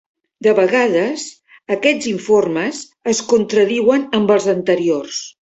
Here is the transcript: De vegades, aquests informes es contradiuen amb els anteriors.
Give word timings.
De 0.45 0.53
vegades, 0.59 1.25
aquests 1.75 2.09
informes 2.13 2.81
es 3.15 3.23
contradiuen 3.35 4.09
amb 4.21 4.37
els 4.39 4.53
anteriors. 4.59 5.25